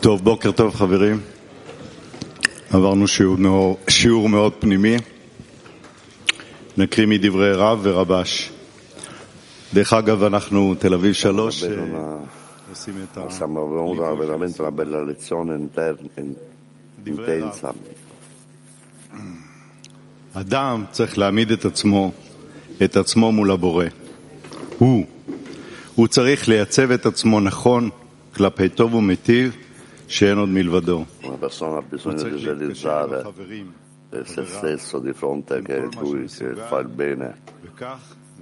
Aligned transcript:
טוב, 0.00 0.24
בוקר 0.24 0.52
טוב 0.52 0.74
חברים. 0.74 1.20
עברנו 2.70 3.08
שיעור, 3.08 3.78
שיעור 3.88 4.28
מאוד 4.28 4.52
פנימי. 4.58 4.96
נקריא 6.76 7.06
מדברי 7.06 7.52
רב 7.52 7.78
ורבש. 7.82 8.50
דרך 9.74 9.92
אגב, 9.92 10.22
אנחנו 10.22 10.74
תל 10.78 10.94
אביב 10.94 11.12
שלוש, 11.12 11.64
אה, 11.64 11.68
עושים 12.70 12.94
את 13.12 13.18
ה... 13.18 13.20
Veramente 13.28 14.62
una 14.62 14.70
bella 14.70 15.00
lezione 15.08 15.52
in- 16.18 17.08
intensa. 17.08 17.72
אדם 20.34 20.84
צריך 20.90 21.18
להעמיד 21.18 21.50
את 21.50 21.64
עצמו, 21.64 22.12
את 22.84 22.96
עצמו 22.96 23.32
מול 23.32 23.50
הבורא. 23.50 23.84
הוא. 24.78 25.04
הוא 25.94 26.08
צריך 26.08 26.48
לייצב 26.48 26.90
את 26.90 27.06
עצמו 27.06 27.40
נכון 27.40 27.90
כלפי 28.34 28.68
טוב 28.68 28.94
ומיטיב. 28.94 29.56
Una 31.22 31.36
persona 31.36 31.78
ha 31.78 31.82
bisogno 31.82 32.22
di 32.22 32.42
realizzare 32.44 33.22
se 34.24 34.46
stesso 34.46 34.98
di 35.00 35.12
fronte 35.12 35.54
a 35.56 35.60
lui 36.00 36.26
che 36.26 36.54
fa 36.54 36.78
il 36.78 36.88
bene 36.88 37.36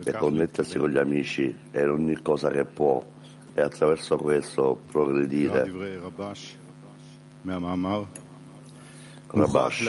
e 0.05 0.13
connettersi 0.13 0.79
con 0.79 0.91
gli 0.91 0.97
amici 0.99 1.53
e 1.73 1.87
ogni 1.89 2.17
cosa 2.23 2.51
che 2.51 2.65
può. 2.65 3.05
E 3.53 3.61
attraverso 3.61 4.17
questo 4.17 4.81
progredire. 4.93 5.65
Rabash 9.29 9.83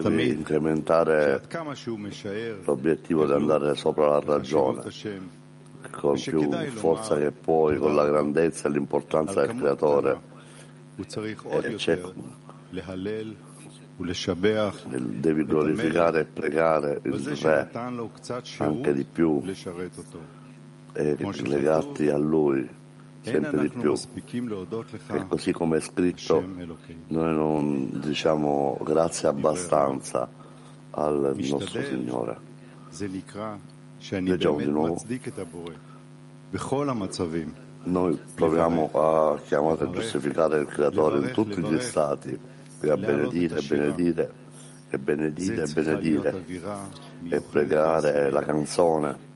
devi 0.00 0.28
incrementare 0.32 1.42
l'obiettivo 2.64 3.26
di 3.26 3.32
andare 3.32 3.74
sopra 3.74 4.08
la 4.08 4.20
ragione 4.20 4.82
con 6.00 6.20
più 6.20 6.50
forza 6.70 7.16
che 7.16 7.30
puoi, 7.30 7.76
con 7.76 7.94
la 7.94 8.06
grandezza 8.06 8.68
e 8.68 8.70
l'importanza 8.70 9.46
del 9.46 9.56
Creatore. 9.56 10.20
E 10.96 11.04
eh, 11.50 11.74
c'è 11.74 12.00
devi 13.96 15.44
glorificare 15.44 16.20
e 16.20 16.24
pregare 16.24 17.00
il 17.02 17.14
Re 17.14 17.70
anche 18.58 18.94
di 18.94 19.04
più. 19.04 19.42
e 20.92 21.16
legarti 21.42 22.08
a 22.08 22.16
Lui 22.16 22.68
sempre 23.22 23.60
di 23.60 23.68
più. 23.68 23.94
E 25.08 25.26
così 25.26 25.52
come 25.52 25.78
è 25.78 25.80
scritto 25.80 26.40
noi 27.08 27.34
non 27.34 28.00
diciamo 28.00 28.78
grazie 28.82 29.28
abbastanza 29.28 30.28
al 30.90 31.34
nostro 31.36 31.82
Signore. 31.82 32.36
Leggiamo 34.10 34.58
di 34.58 34.66
nuovo. 34.66 35.00
Noi 37.84 38.18
proviamo 38.34 38.90
a 38.92 39.38
chiamare 39.40 39.86
e 39.86 39.90
giustificare 39.90 40.60
il 40.60 40.66
Creatore 40.66 41.18
in 41.18 41.32
tutti 41.32 41.60
gli 41.62 41.78
stati 41.80 42.38
e 42.80 42.90
a 42.90 42.96
benedire, 42.96 43.60
benedire 43.60 44.32
e 44.90 44.98
benedire 44.98 45.62
e 45.62 45.72
benedire. 45.72 46.44
e 47.28 47.40
pregare 47.40 48.30
la 48.30 48.42
canzone. 48.42 49.26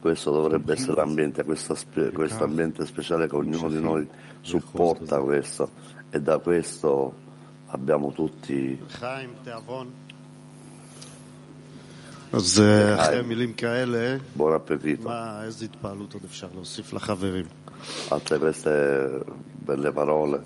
Questo 0.00 0.30
dovrebbe 0.30 0.72
essere 0.74 0.94
l'ambiente, 0.96 1.44
questo, 1.44 1.76
questo 2.12 2.44
ambiente 2.44 2.86
speciale 2.86 3.28
che 3.28 3.36
ognuno 3.36 3.68
di 3.68 3.80
noi 3.80 4.08
supporta 4.40 5.20
questo. 5.20 5.70
E 6.10 6.20
da 6.20 6.38
questo 6.38 7.14
abbiamo 7.66 8.12
tutti 8.12 8.78
Buon 14.32 14.52
appetito. 14.52 15.08
Altre 18.08 18.38
queste 18.38 19.24
belle 19.58 19.90
parole, 19.90 20.42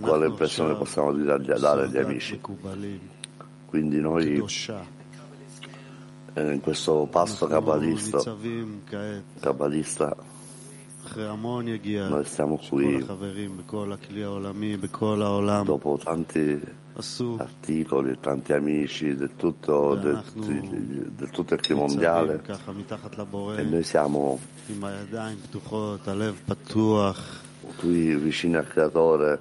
quale 0.00 0.26
impressione 0.26 0.74
possiamo 0.74 1.12
dare 1.12 1.84
agli 1.84 1.98
amici? 1.98 2.40
Quindi 3.66 4.00
noi 4.00 4.42
in 6.34 6.60
questo 6.60 7.08
pasto 7.10 7.46
cabalista, 7.46 8.20
cabalista 9.40 10.16
noi 12.08 12.24
siamo 12.24 12.58
qui 12.68 13.04
dopo 15.64 15.98
tanti 16.02 16.60
articoli, 17.38 18.16
tanti 18.20 18.52
amici 18.54 19.14
di 19.14 19.28
tutto, 19.36 19.94
del, 19.96 20.22
del 20.34 21.30
tutto 21.30 21.54
il 21.54 21.60
mondiale. 21.74 22.42
e 23.56 23.62
noi 23.62 23.82
siamo 23.82 24.38
qui 27.78 28.14
vicini 28.16 28.56
al 28.56 28.66
creatore 28.66 29.38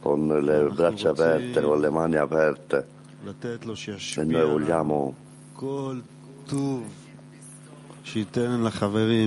con 0.00 0.26
le 0.28 0.68
braccia 0.74 1.10
aperte, 1.10 1.60
con 1.60 1.80
le 1.80 1.90
mani 1.90 2.16
aperte. 2.16 2.86
e 3.24 4.24
noi 4.24 4.46
vogliamo 4.46 5.14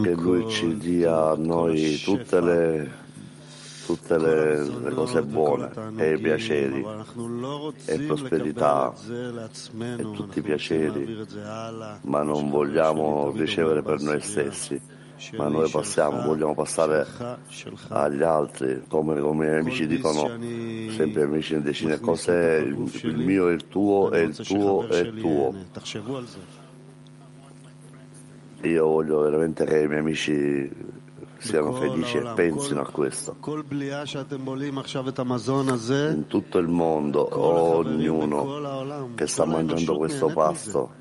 che 0.02 0.16
Lui 0.16 0.50
ci 0.50 0.78
dia 0.78 1.30
a 1.30 1.36
noi 1.36 2.00
tutte 2.03 2.41
le 2.41 3.03
tutte 3.86 4.18
le, 4.18 4.63
le, 4.63 4.90
cose 4.91 5.22
buone 5.22 5.69
e 5.97 6.13
i 6.13 6.19
piaceri. 6.19 6.84
e 7.86 8.00
prosperità 8.00 8.94
e 9.97 10.12
tutti 10.12 10.40
i 10.40 10.41
piaceri, 10.41 11.25
ma 12.02 12.24
non 12.24 12.50
vogliamo 12.50 13.31
ricevere 13.31 13.84
per 13.84 14.02
noi 14.02 14.19
stessi, 14.22 14.81
ma 15.38 15.47
noi 15.47 15.69
passiamo, 15.69 16.24
vogliamo 16.24 16.56
passare 16.56 17.06
agli 17.90 18.24
altri, 18.24 18.84
come, 18.88 19.19
come 19.19 19.57
amici 19.57 19.86
dicono, 19.86 20.30
sempre 20.90 21.24
amici 21.24 21.53
in 21.53 21.62
decine, 21.62 22.00
cos'è 22.00 22.57
il 22.57 23.18
mio 23.18 23.50
e 23.50 23.53
il 23.53 23.68
tuo 23.68 24.12
e 24.12 24.22
il 24.22 24.36
tuo 24.36 24.88
e 24.88 24.97
il 25.00 25.13
tuo. 25.19 25.53
Io 28.62 28.88
voglio 28.88 29.20
veramente 29.22 29.66
che 29.66 29.82
i 29.82 29.88
miei 29.88 30.00
amici 30.00 30.72
siano 31.38 31.74
felici 31.74 32.18
e 32.18 32.32
pensino 32.34 32.82
a 32.82 32.90
questo. 32.90 33.36
In 36.10 36.28
tutto 36.28 36.58
il 36.58 36.68
mondo, 36.68 37.28
ognuno 37.40 39.12
che 39.16 39.28
sta 39.28 39.46
mangiando 39.46 39.98
questo 39.98 40.28
pasto, 40.28 40.92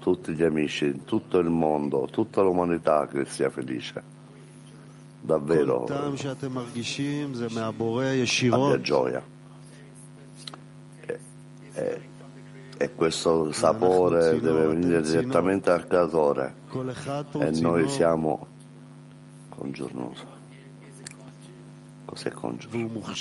tutti 0.00 0.32
gli 0.32 0.42
amici, 0.42 0.86
in 0.86 1.04
tutto 1.04 1.38
il 1.38 1.48
mondo, 1.48 2.08
tutta 2.10 2.42
l'umanità 2.42 3.06
che 3.06 3.24
sia 3.26 3.50
felice. 3.50 4.02
Davvero 5.20 5.84
abbia 8.64 8.80
gioia. 8.80 9.22
Eh, 11.06 11.18
eh 11.74 12.12
e 12.76 12.94
questo 12.94 13.52
sapore 13.52 14.40
deve 14.40 14.66
venire 14.66 15.00
direttamente 15.02 15.70
al 15.70 15.86
creatore 15.86 16.54
e 17.38 17.50
noi 17.60 17.88
siamo 17.88 18.46
congiornoso. 19.48 20.24
Cos'è 22.04 22.30
congiornoso? 22.30 23.12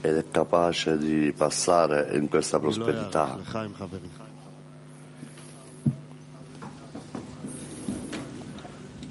Ed 0.00 0.16
è 0.16 0.24
capace 0.30 0.98
di 0.98 1.32
passare 1.36 2.16
in 2.16 2.28
questa 2.28 2.58
prosperità. 2.60 3.38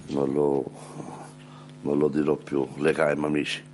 Non 0.08 0.32
lo, 0.32 0.72
non 1.82 1.98
lo 1.98 2.08
dirò 2.08 2.36
più, 2.36 2.68
le 2.78 2.94
caime 2.94 3.26
amici. 3.26 3.72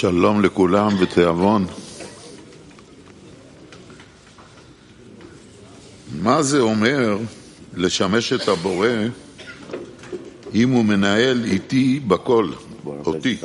שלום 0.00 0.40
לכולם 0.40 0.88
ותיאבון. 1.00 1.66
מה 6.22 6.42
זה 6.42 6.60
אומר 6.60 7.18
לשמש 7.74 8.32
את 8.32 8.48
הבורא 8.48 8.88
אם 10.54 10.70
הוא 10.70 10.84
מנהל 10.84 11.44
איתי 11.44 12.00
בכל, 12.08 12.48
אותי? 13.06 13.36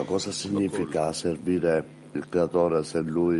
il 2.16 2.26
creatore 2.32 2.84
se 2.92 3.02
lui 3.02 3.40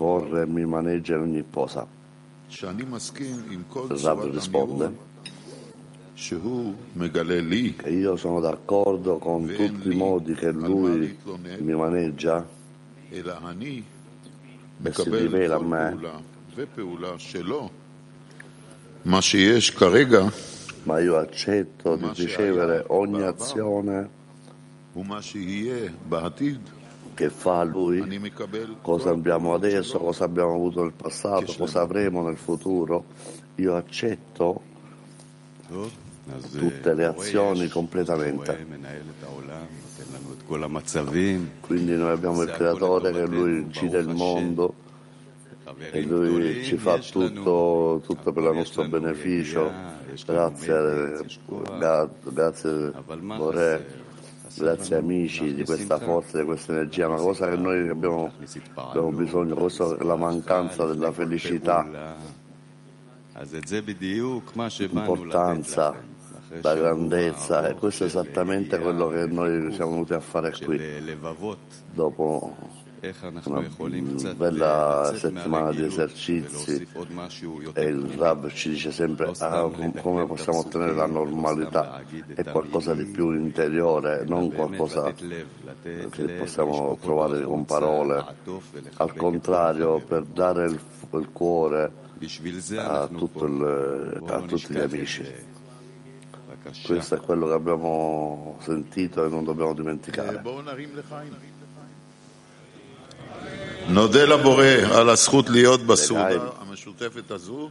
corre 0.00 0.40
mi 0.46 0.64
maneggia 0.66 1.16
ogni 1.18 1.42
cosa? 1.54 1.86
צורת 3.94 4.34
risponde 4.34 5.13
che 7.76 7.90
io 7.90 8.16
sono 8.16 8.40
d'accordo 8.40 9.18
con 9.18 9.46
tutti 9.46 9.92
i 9.92 9.96
modi 9.96 10.34
che 10.34 10.52
lui 10.52 11.18
mi 11.58 11.74
maneggia. 11.74 12.46
e 14.82 14.92
si 14.92 15.10
rivela 15.16 15.56
a 15.56 15.62
me. 15.62 15.96
Ma 20.84 21.00
io 21.00 21.16
accetto 21.16 21.96
di 21.96 22.06
ricevere 22.14 22.84
ogni 22.88 23.22
azione 23.22 24.08
che 27.14 27.28
fa 27.30 27.62
lui, 27.64 28.00
cosa 28.82 29.10
abbiamo 29.10 29.54
adesso, 29.54 29.98
cosa 29.98 30.24
abbiamo 30.24 30.54
avuto 30.54 30.82
nel 30.82 30.92
passato, 30.92 31.52
cosa 31.56 31.80
avremo 31.80 32.22
nel 32.22 32.36
futuro. 32.36 33.04
Io 33.56 33.76
accetto 33.76 34.62
tutte 36.56 36.94
le 36.94 37.04
azioni 37.04 37.68
completamente. 37.68 38.66
Quindi 41.60 41.96
noi 41.96 42.10
abbiamo 42.10 42.42
il 42.42 42.50
creatore 42.50 43.12
che 43.12 43.26
lui 43.26 43.68
gira 43.68 43.98
il 43.98 44.08
mondo 44.08 44.74
e 45.90 46.02
lui 46.02 46.64
ci 46.64 46.76
fa 46.76 46.98
tutto, 46.98 48.02
tutto 48.04 48.32
per 48.32 48.42
il 48.42 48.50
nostro 48.54 48.86
beneficio. 48.86 49.70
Grazie, 50.26 51.24
grazie 52.24 52.92
Borè, 53.16 53.84
grazie 54.56 54.96
amici 54.96 55.54
di 55.54 55.64
questa 55.64 55.98
forza, 55.98 56.38
di 56.38 56.44
questa 56.44 56.72
energia, 56.72 57.08
una 57.08 57.16
cosa 57.16 57.48
che 57.48 57.56
noi 57.56 57.88
abbiamo, 57.88 58.30
abbiamo 58.74 59.10
bisogno, 59.10 59.54
questa 59.54 59.96
è 59.96 60.04
la 60.04 60.16
mancanza 60.16 60.84
della 60.84 61.10
felicità 61.10 62.32
l'importanza 64.78 66.12
la 66.60 66.74
grandezza 66.74 67.68
e 67.68 67.74
questo 67.74 68.04
è 68.04 68.06
esattamente 68.06 68.78
quello 68.78 69.08
che 69.08 69.26
noi 69.26 69.72
siamo 69.72 69.92
venuti 69.92 70.14
a 70.14 70.20
fare 70.20 70.52
qui. 70.52 70.80
Dopo 71.92 72.56
una 73.44 74.34
bella 74.34 75.12
settimana 75.14 75.72
di 75.72 75.84
esercizi 75.84 76.88
e 77.74 77.82
il 77.84 78.14
Rab 78.16 78.48
ci 78.48 78.70
dice 78.70 78.92
sempre 78.92 79.30
ah, 79.40 79.70
come 80.00 80.24
possiamo 80.26 80.60
ottenere 80.60 80.94
la 80.94 81.06
normalità? 81.06 82.02
È 82.34 82.42
qualcosa 82.44 82.94
di 82.94 83.04
più 83.04 83.32
interiore 83.32 84.24
non 84.26 84.50
qualcosa 84.50 85.12
che 85.12 86.24
possiamo 86.38 86.96
trovare 86.98 87.42
con 87.42 87.66
parole. 87.66 88.24
Al 88.96 89.14
contrario 89.14 90.00
per 90.00 90.22
dare 90.24 90.64
il, 90.66 90.80
il 91.12 91.28
cuore 91.30 91.92
a, 92.76 93.08
il, 93.10 94.22
a 94.26 94.40
tutti 94.40 94.72
gli 94.72 94.78
amici. 94.78 95.52
זה. 96.63 96.63
בבקשה. 96.63 96.87
Questo 96.87 97.15
è 97.15 97.19
quello 97.19 97.47
che 97.47 97.53
abbiamo 97.53 98.57
sentito 98.61 99.25
e 99.25 99.29
non 99.29 99.43
dobbiamo 99.43 99.71
אה, 99.71 99.75
dimenticare. 99.75 100.39
בואו 100.43 100.61
נרים 100.61 100.89
לחיים. 100.95 101.33
נודה 103.89 104.25
לבורא 104.25 104.65
על 104.93 105.09
הזכות 105.09 105.49
להיות 105.49 105.81
בסעודה 105.81 106.29
לחיים. 106.29 106.41
המשותפת 106.59 107.31
הזו, 107.31 107.69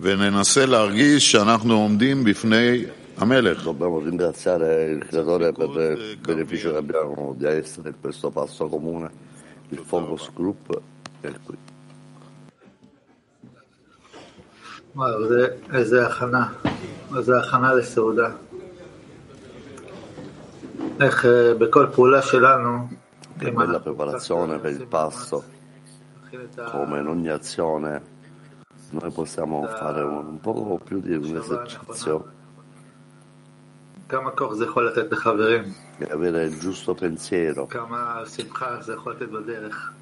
וננסה 0.00 0.66
להרגיש 0.66 1.32
שאנחנו 1.32 1.74
עומדים 1.74 2.24
בפני 2.24 2.84
המלך. 3.16 3.64
Dobbiamo 3.64 3.98
ringraziare 3.98 4.84
il 4.90 5.04
creatore 5.04 5.52
per 5.52 5.70
il 5.98 6.18
beneficio 6.18 6.70
che 6.70 6.76
abbiamo 6.76 7.34
di 7.36 7.46
essere 7.46 7.88
in 7.88 7.96
questo 8.00 8.30
passo 8.30 8.68
comune. 8.68 9.10
Il 9.70 9.82
focus 9.84 10.30
group 10.34 10.80
è 11.20 11.30
qui. 11.44 11.56
וואו, 14.94 15.28
זה, 15.28 15.46
איזה 15.72 16.06
הכנה, 16.06 16.52
איזה 17.16 17.38
הכנה 17.38 17.74
לסעודה. 17.74 18.28
איך 21.00 21.26
אה, 21.26 21.54
בכל 21.54 21.86
פעולה 21.94 22.22
שלנו, 22.22 22.88
Che 23.38 23.48
אם 23.48 23.58
bella 23.58 23.60
אנחנו 23.60 23.94
preparazione 23.96 24.58
per 24.62 24.80
il 24.80 24.86
passo, 24.94 25.42
נכין 26.26 26.40
את 26.54 26.58
ה- 26.58 26.64
come 26.72 26.98
in 27.00 27.06
ogni 27.06 27.28
azione 27.28 28.00
noi 28.90 29.10
possiamo 29.10 29.66
fare 29.80 30.02
un, 30.02 30.24
un 30.34 30.40
po' 30.40 30.80
più 30.84 31.00
di 31.00 31.14
un 31.14 31.36
esercizio 31.36 32.24
כמה 34.08 34.30
כוח 34.30 34.52
זה 34.54 34.64
יכול 34.64 34.86
לתת 34.88 35.12
לחברים, 35.12 35.62
e 36.00 36.04
avere 36.12 36.44
il 36.44 36.58
giusto 36.58 36.94
pensiero. 36.94 37.66
כמה 37.70 38.22
שמחה 38.36 38.76
זה 38.80 38.92
יכול 38.94 39.12
לתת 39.12 39.28
בדרך. 39.28 39.92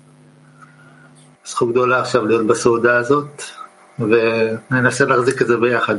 זכות 1.46 1.70
גדולה 1.70 2.00
עכשיו 2.00 2.26
להיות 2.26 2.46
בסעודה 2.46 2.96
הזאת, 2.96 3.42
וננסה 3.98 5.04
להחזיק 5.04 5.42
את 5.42 5.46
זה 5.46 5.56
ביחד. 5.56 5.96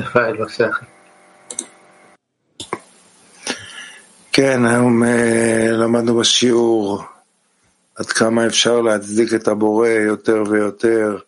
רפאל, 0.00 0.36
בבקשה 0.38 0.70
אחי. 0.70 0.84
כן, 4.32 4.66
היום 4.66 5.04
אה, 5.04 5.68
למדנו 5.70 6.16
בשיעור 6.16 7.02
עד 7.94 8.06
כמה 8.06 8.46
אפשר 8.46 8.80
להצדיק 8.80 9.34
את 9.34 9.48
הבורא 9.48 9.88
יותר 9.88 10.42
ויותר, 10.50 11.18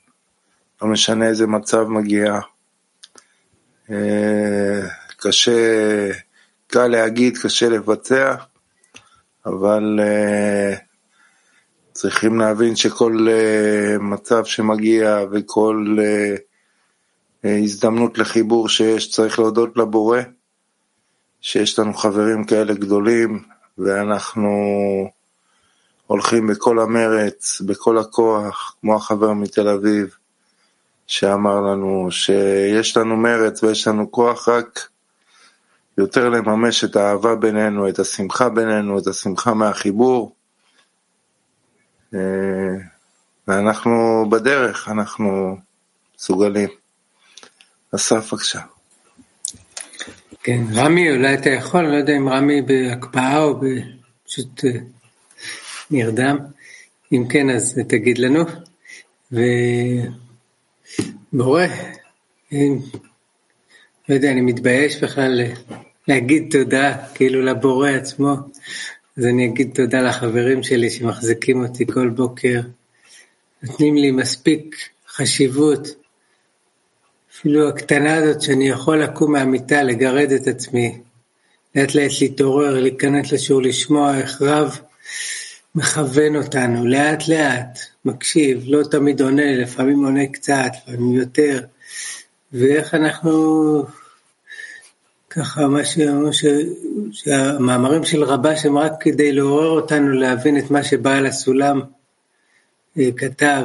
לא 0.83 0.89
משנה 0.89 1.27
איזה 1.27 1.47
מצב 1.47 1.89
מגיע. 1.89 2.39
אה, 3.91 4.81
קשה, 5.17 6.11
קל 6.67 6.87
להגיד, 6.87 7.39
קשה 7.39 7.69
לבצע, 7.69 8.35
אבל 9.47 10.01
אה, 10.03 10.75
צריכים 11.93 12.39
להבין 12.39 12.77
שכל 12.77 13.27
מצב 14.01 14.45
שמגיע 14.45 15.19
וכל 15.33 15.97
הזדמנות 17.45 18.19
לחיבור 18.19 18.69
שיש 18.69 19.11
צריך 19.11 19.39
להודות 19.39 19.77
לבורא. 19.77 20.21
שיש 21.43 21.79
לנו 21.79 21.95
חברים 21.95 22.45
כאלה 22.45 22.75
גדולים, 22.75 23.43
ואנחנו 23.79 24.51
הולכים 26.07 26.47
בכל 26.47 26.79
המרץ, 26.79 27.61
בכל 27.61 27.99
הכוח, 27.99 28.77
כמו 28.81 28.97
החבר 28.97 29.33
מתל 29.33 29.69
אביב, 29.69 30.17
שאמר 31.07 31.61
לנו 31.61 32.09
שיש 32.11 32.97
לנו 32.97 33.17
מרץ 33.17 33.63
ויש 33.63 33.89
לנו 33.89 34.13
כוח 34.13 34.49
רק 34.49 34.89
יותר 35.99 36.29
לממש 36.29 36.85
את 36.85 36.97
האהבה 36.97 37.35
בינינו, 37.35 37.89
את 37.89 37.99
השמחה 37.99 38.49
בינינו, 38.49 38.99
את 38.99 39.07
השמחה 39.07 39.55
מהחיבור. 39.55 40.35
אה, 42.15 42.21
ואנחנו 43.49 44.25
בדרך, 44.31 44.89
אנחנו 44.89 45.57
מסוגלים. 46.17 46.82
אסף, 47.95 48.33
בבקשה. 48.33 48.61
כן, 50.43 50.63
רמי, 50.75 51.11
אולי 51.11 51.35
אתה 51.35 51.51
יכול, 51.51 51.83
לא 51.83 51.97
יודע 51.97 52.17
אם 52.17 52.29
רמי 52.29 52.63
בהקפאה 52.63 53.45
או 53.45 53.61
פשוט 54.27 54.65
אה, 54.65 54.71
נרדם. 55.91 56.39
אם 57.13 57.25
כן, 57.29 57.51
אז 57.51 57.81
תגיד 57.89 58.19
לנו. 58.19 58.45
ובורא, 61.33 61.67
לא 64.09 64.15
יודע, 64.15 64.31
אני 64.31 64.41
מתבייש 64.41 65.03
בכלל 65.03 65.41
להגיד 66.09 66.49
תודה, 66.51 66.97
כאילו 67.15 67.43
לבורא 67.43 67.91
עצמו. 67.91 68.35
אז 69.19 69.27
אני 69.27 69.47
אגיד 69.47 69.71
תודה 69.75 70.01
לחברים 70.01 70.63
שלי 70.63 70.91
שמחזיקים 70.91 71.65
אותי 71.65 71.87
כל 71.87 72.09
בוקר, 72.09 72.61
נותנים 73.63 73.97
לי 73.97 74.11
מספיק 74.11 74.77
חשיבות, 75.09 75.89
אפילו 77.43 77.69
הקטנה 77.69 78.15
הזאת 78.15 78.43
שאני 78.43 78.69
יכול 78.69 79.03
לקום 79.03 79.33
מהמיטה, 79.33 79.83
לגרד 79.83 80.33
את 80.33 80.47
עצמי, 80.47 80.99
לאט 81.75 81.95
לאט 81.95 82.11
להתעורר, 82.21 82.81
להיכנס 82.81 83.33
לשיעור, 83.33 83.63
לשמוע 83.63 84.19
איך 84.19 84.43
רב 84.43 84.79
מכוון 85.75 86.37
אותנו, 86.37 86.87
לאט 86.87 87.29
לאט, 87.29 87.79
מקשיב, 88.05 88.63
לא 88.67 88.83
תמיד 88.91 89.23
עונה, 89.23 89.57
לפעמים 89.57 90.05
עונה 90.05 90.27
קצת, 90.27 90.71
לפעמים 90.77 91.15
יותר, 91.15 91.61
ואיך 92.53 92.95
אנחנו 92.95 93.85
ככה 95.31 95.67
מה 95.67 95.85
ש... 95.85 95.99
ש... 96.33 96.45
שהמאמרים 97.13 98.05
של 98.05 98.25
רבש 98.25 98.67
הם 98.67 98.79
רק 98.79 98.93
כדי 99.01 99.33
לעורר 99.33 99.69
אותנו 99.69 100.09
להבין 100.09 100.59
את 100.59 100.71
מה 100.71 100.85
שבעל 100.85 101.27
הסולם 101.27 101.81
אה, 102.99 103.09
כתב, 103.17 103.65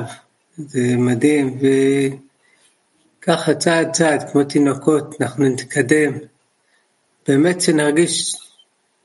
זה 0.57 0.95
מדהים, 0.97 1.59
וככה 3.29 3.53
צעד 3.55 3.91
צעד 3.91 4.31
כמו 4.31 4.43
תינוקות 4.43 5.21
אנחנו 5.21 5.45
נתקדם, 5.49 6.13
באמת 7.27 7.61
שנרגיש 7.61 8.35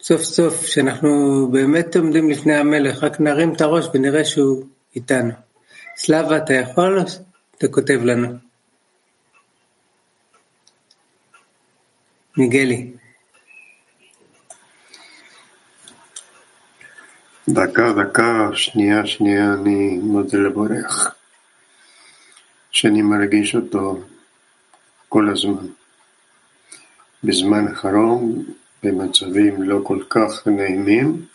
סוף 0.00 0.22
סוף 0.22 0.66
שאנחנו 0.66 1.08
באמת 1.52 1.96
עומדים 1.96 2.30
לפני 2.30 2.54
המלך, 2.54 3.04
רק 3.04 3.20
נרים 3.20 3.54
את 3.54 3.60
הראש 3.60 3.88
ונראה 3.94 4.24
שהוא 4.24 4.64
איתנו. 4.96 5.32
סלאבה 5.96 6.36
אתה 6.36 6.54
יכול? 6.54 6.98
אתה 7.58 7.68
כותב 7.68 8.00
לנו. 8.04 8.28
מיגלי. 12.36 12.92
דקה, 17.48 17.92
דקה, 17.92 18.48
שנייה, 18.52 19.06
שנייה, 19.06 19.54
אני 19.54 19.98
מודה 20.02 20.38
לבורך, 20.38 21.14
שאני 22.70 23.02
מרגיש 23.02 23.54
אותו 23.54 24.00
כל 25.12 25.28
הזמן. 25.30 25.66
בזמן 27.24 27.68
האחרון, 27.68 28.44
במצבים 28.82 29.62
לא 29.62 29.80
כל 29.84 30.02
כך 30.10 30.46
נעימים, 30.46 31.26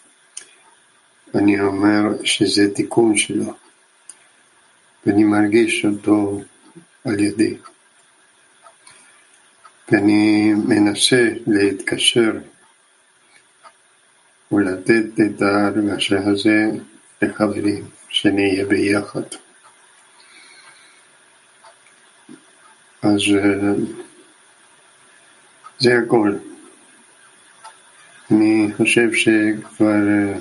אני 1.36 1.60
אומר 1.60 2.24
שזה 2.24 2.74
תיקון 2.76 3.18
שלו, 3.18 3.54
ואני 5.06 5.24
מרגיש 5.24 5.86
אותו 5.86 6.42
על 7.06 7.20
ידי. 7.20 7.58
ואני 9.92 10.54
מנסה 10.54 11.30
להתקשר 11.48 12.32
ולתת 14.52 15.06
את 15.26 15.42
ההרגשה 15.42 16.20
הזה 16.26 16.70
לחברים, 17.22 17.86
שנהיה 18.10 18.66
ביחד. 18.66 19.47
אז 23.08 23.22
אה, 23.36 23.74
זה 25.80 25.98
הכל. 26.06 26.34
אני 28.32 28.68
חושב 28.78 29.14
שכבר 29.14 29.86
אה, 29.88 30.40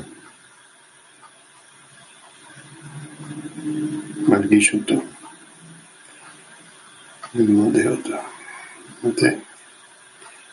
מרגיש 4.29 4.75
אותו 4.75 4.95
ומודה 7.35 7.91
אותו. 7.91 8.17
אוקיי. 9.05 9.39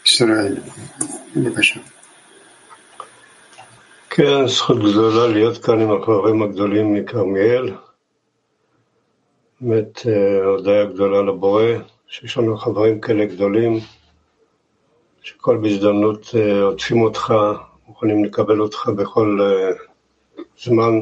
ישראל, 0.06 0.58
בבקשה. 1.36 1.80
כן, 4.10 4.48
זכות 4.48 4.78
גדולה 4.80 5.28
להיות 5.28 5.66
כאן 5.66 5.80
עם 5.80 5.92
החברים 5.92 6.44
הגדולים 6.44 6.94
מכרמיאל. 6.94 7.74
באמת 9.62 10.08
אה, 10.08 10.46
הודיה 10.46 10.86
גדולה 10.86 11.22
לבורא, 11.22 11.64
שיש 12.14 12.38
לנו 12.38 12.58
חברים 12.58 13.02
כאלה 13.02 13.26
גדולים, 13.26 13.80
שכל 15.22 15.58
בהזדמנות 15.58 16.30
אה, 16.36 16.62
עוטפים 16.62 17.02
אותך, 17.02 17.34
מוכנים 17.88 18.26
לקבל 18.26 18.62
אותך 18.62 18.90
בכל 18.98 19.40
אה, 19.42 19.72
זמן, 20.64 20.94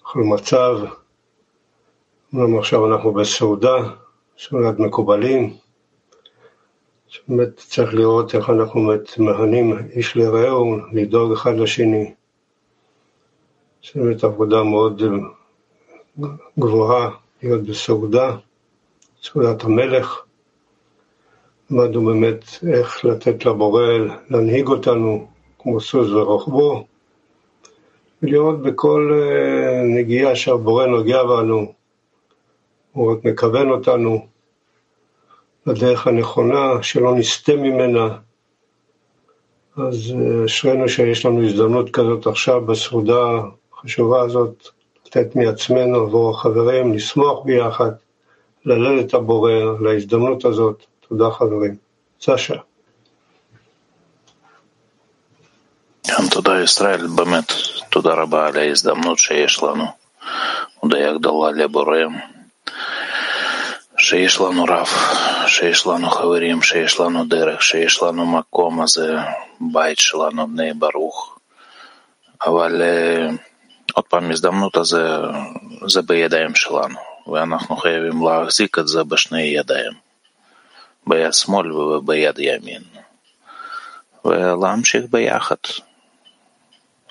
בכל 0.00 0.18
מצב. 0.18 0.76
אומנם 2.32 2.58
עכשיו 2.58 2.86
אנחנו 2.86 3.12
בסעודה, 3.12 3.76
סעודת 4.38 4.78
מקובלים, 4.78 5.56
שבאמת 7.08 7.56
צריך 7.56 7.94
לראות 7.94 8.34
איך 8.34 8.50
אנחנו 8.50 8.86
באמת 8.86 9.18
מהנים 9.18 9.78
איש 9.90 10.16
לרעהו, 10.16 10.76
לדאוג 10.92 11.32
אחד 11.32 11.54
לשני. 11.54 12.14
זו 13.84 14.00
באמת 14.00 14.24
עבודה 14.24 14.62
מאוד 14.62 15.02
אה, 15.02 16.28
גבוהה 16.58 17.10
להיות 17.42 17.62
בסעודה, 17.62 18.36
סעודת 19.26 19.64
המלך. 19.64 20.22
למדנו 21.70 22.04
באמת 22.04 22.44
איך 22.72 23.04
לתת 23.04 23.46
לבורא 23.46 23.82
להנהיג 24.30 24.68
אותנו 24.68 25.28
כמו 25.58 25.80
סוס 25.80 26.10
ורוחבו, 26.10 26.86
ולראות 28.22 28.62
בכל 28.62 29.12
אה, 29.14 29.82
נגיעה 29.82 30.36
שהבורא 30.36 30.86
נוגע 30.86 31.24
בנו, 31.24 31.72
הוא 32.92 33.12
רק 33.12 33.24
מכוון 33.24 33.70
אותנו. 33.70 34.26
לדרך 35.66 36.06
הנכונה, 36.06 36.82
שלא 36.82 37.14
נסטה 37.14 37.56
ממנה. 37.56 38.18
אז 39.76 40.14
אה, 40.14 40.44
אשרינו 40.44 40.88
שיש 40.88 41.26
לנו 41.26 41.44
הזדמנות 41.44 41.90
כזאת 41.90 42.26
עכשיו 42.26 42.60
בסעודה 42.60 43.40
החשובה 43.72 44.20
הזאת, 44.20 44.68
לתת 45.06 45.36
מעצמנו 45.36 45.96
עבור 45.96 46.30
החברים, 46.30 46.92
לשמוח 46.92 47.44
ביחד, 47.44 47.90
להלל 48.66 49.00
את 49.00 49.14
הבורא 49.14 49.52
להזדמנות 49.80 50.44
הזאת. 50.44 50.84
תודה 51.08 51.30
חברים. 51.30 51.76
סשה. 52.20 52.54
כן, 56.04 56.28
תודה 56.30 56.62
ישראל, 56.62 57.06
באמת, 57.06 57.52
תודה 57.90 58.14
רבה 58.14 58.46
על 58.46 58.56
ההזדמנות 58.56 59.18
שיש 59.18 59.62
לנו. 59.62 59.84
הודיה 60.80 61.14
גדולה 61.14 61.50
לבורא. 61.50 61.98
שיש 63.98 64.40
לנו 64.40 64.64
רב, 64.64 64.88
שיש 65.46 65.86
לנו 65.86 66.10
חברים, 66.10 66.62
שיש 66.62 67.00
לנו 67.00 67.24
דרך, 67.24 67.62
שיש 67.62 68.02
לנו 68.02 68.26
מקום 68.26 68.82
הזה, 68.82 69.16
בית 69.60 69.98
שלנו, 69.98 70.46
בני 70.46 70.74
ברוך. 70.74 71.38
אבל 72.46 72.82
עוד 73.94 74.04
פעם, 74.04 74.30
הזדמנות 74.30 74.76
הזה, 74.76 75.08
זה 75.88 76.02
בידיים 76.02 76.54
שלנו, 76.54 77.15
ואנחנו 77.28 77.76
חייבים 77.76 78.22
להחזיק 78.24 78.78
את 78.78 78.88
זה 78.88 79.04
בשני 79.04 79.42
ידיים, 79.42 79.92
ביד 81.06 81.32
שמאל 81.32 81.72
וביד 81.72 82.38
ימין, 82.38 82.82
ולהמשיך 84.24 85.04
ביחד. 85.10 85.56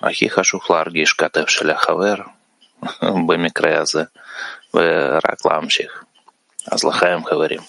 הכי 0.01 0.29
חשוב 0.29 0.62
להרגיש 0.69 1.13
כתף 1.13 1.50
של 1.50 1.69
החבר, 1.69 2.15
במקרה 3.27 3.81
הזה, 3.81 4.03
ורק 4.74 5.45
להמשיך. 5.45 6.03
אז 6.72 6.84
לחיים 6.84 7.25
חברים. 7.25 7.60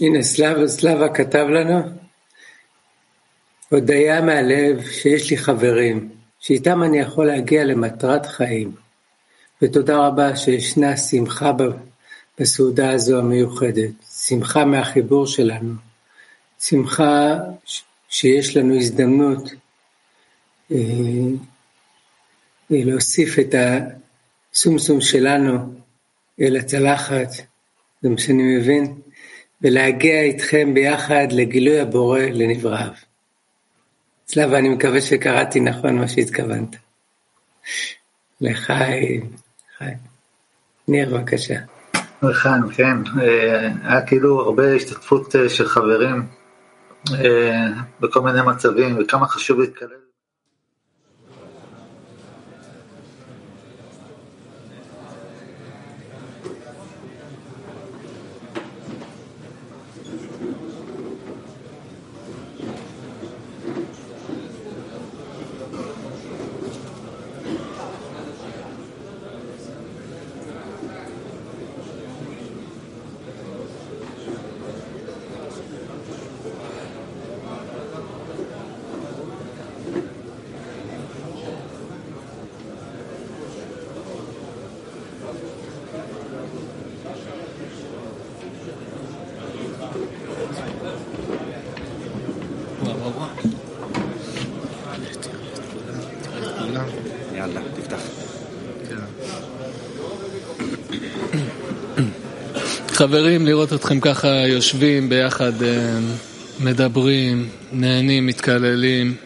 הנה 0.00 0.22
סלאבה, 0.22 0.68
סלאבה 0.68 1.08
כתב 1.08 1.46
לנו, 1.48 1.82
הודיה 3.68 4.20
מהלב 4.20 4.82
שיש 4.90 5.30
לי 5.30 5.36
חברים, 5.36 6.08
שאיתם 6.40 6.82
אני 6.82 6.98
יכול 6.98 7.26
להגיע 7.26 7.64
למטרת 7.64 8.26
חיים. 8.26 8.83
ותודה 9.62 10.06
רבה 10.06 10.36
שישנה 10.36 10.96
שמחה 10.96 11.52
בסעודה 12.38 12.90
הזו 12.90 13.18
המיוחדת, 13.18 13.92
שמחה 14.28 14.64
מהחיבור 14.64 15.26
שלנו 15.26 15.74
שמחה 16.60 17.38
שיש 18.08 18.56
לנו 18.56 18.76
הזדמנות 18.76 19.50
אה, 20.72 20.78
להוסיף 22.70 23.38
את 23.38 23.54
הסומסום 24.52 25.00
שלנו 25.00 25.74
אל 26.40 26.56
הצלחת, 26.56 27.28
זה 28.02 28.08
מה 28.08 28.18
שאני 28.18 28.56
מבין, 28.56 29.00
ולהגיע 29.62 30.20
איתכם 30.20 30.74
ביחד 30.74 31.26
לגילוי 31.30 31.80
הבורא 31.80 32.20
לנבראיו. 32.20 32.92
צלב, 34.24 34.52
אני 34.52 34.68
מקווה 34.68 35.00
שקראתי 35.00 35.60
נכון 35.60 35.96
מה 35.96 36.08
שהתכוונת. 36.08 36.76
לחיים, 38.40 39.30
חיים. 39.78 39.96
ניר, 40.88 41.16
בבקשה. 41.18 41.54
לחיים, 42.22 42.68
כן. 42.68 42.96
אה, 43.20 43.68
היה 43.84 44.06
כאילו 44.06 44.40
הרבה 44.40 44.74
השתתפות 44.74 45.36
אה, 45.36 45.48
של 45.48 45.68
חברים 45.68 46.26
אה, 47.14 47.66
בכל 48.00 48.20
מיני 48.20 48.42
מצבים, 48.42 48.98
וכמה 48.98 49.26
חשוב 49.26 49.60
להתקלל. 49.60 50.03
יאללה, 98.90 99.06
תפתח. 99.08 99.44
חברים, 102.98 103.46
לראות 103.46 103.72
אתכם 103.72 104.00
ככה 104.00 104.28
יושבים 104.28 105.08
ביחד, 105.08 105.62
אה, 105.62 105.98
מדברים, 106.60 107.48
נהנים, 107.72 108.26
מתקללים, 108.26 109.16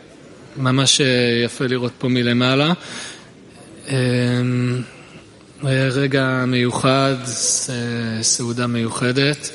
ממש 0.57 1.01
אה, 1.01 1.07
יפה 1.45 1.67
לראות 1.67 1.93
פה 1.99 2.09
מלמעלה. 2.09 2.73
אה, 3.89 4.41
רגע 5.65 6.45
מיוחד, 6.47 7.15
סעודה 8.23 8.67
מיוחדת. 8.67 9.51